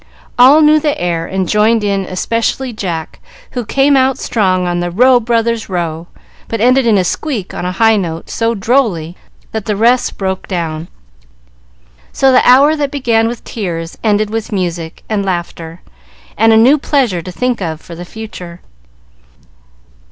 All 0.39 0.61
knew 0.61 0.79
the 0.79 0.99
air, 0.99 1.27
and 1.27 1.47
joined 1.47 1.83
in, 1.83 2.05
especially 2.05 2.73
Jack, 2.73 3.19
who 3.51 3.63
came 3.63 3.95
out 3.95 4.17
strong 4.17 4.65
on 4.65 4.79
the 4.79 4.89
"Row, 4.89 5.19
brothers, 5.19 5.69
row," 5.69 6.07
but 6.47 6.59
ended 6.59 6.87
in 6.87 6.97
a 6.97 7.03
squeak 7.03 7.53
on 7.53 7.65
a 7.65 7.71
high 7.73 7.97
note, 7.97 8.27
so 8.27 8.55
drolly, 8.55 9.15
that 9.51 9.65
the 9.65 9.75
rest 9.75 10.17
broke 10.17 10.47
down. 10.47 10.87
So 12.11 12.31
the 12.31 12.41
hour 12.49 12.75
that 12.75 12.89
began 12.89 13.27
with 13.27 13.43
tears 13.43 13.95
ended 14.03 14.31
with 14.31 14.51
music 14.51 15.03
and 15.07 15.23
laughter, 15.23 15.81
and 16.35 16.51
a 16.51 16.57
new 16.57 16.79
pleasure 16.79 17.21
to 17.21 17.31
think 17.31 17.61
of 17.61 17.79
for 17.79 17.93
the 17.93 18.03
future. 18.03 18.61